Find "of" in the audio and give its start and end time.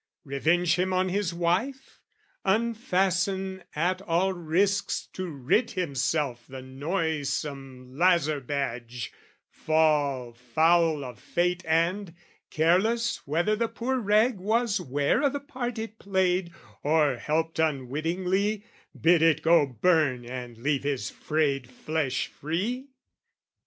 11.05-11.19